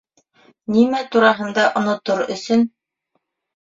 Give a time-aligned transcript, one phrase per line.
[0.77, 2.69] Нимә тураһында онотор өсөн?